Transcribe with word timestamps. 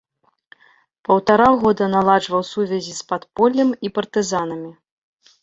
Паўтара 1.09 1.49
года 1.63 1.89
наладжваў 1.97 2.41
сувязі 2.53 2.93
з 3.01 3.07
падполлем 3.13 3.69
і 3.87 3.95
партызанамі. 4.01 4.71